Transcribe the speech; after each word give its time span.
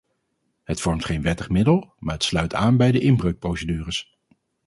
Het 0.63 0.81
vormt 0.81 1.05
geen 1.05 1.21
wettig 1.21 1.49
middel, 1.49 1.93
maar 1.99 2.13
het 2.13 2.23
sluit 2.23 2.53
aan 2.53 2.77
bij 2.77 2.91
de 2.91 2.99
inbreukprocedures. 2.99 4.17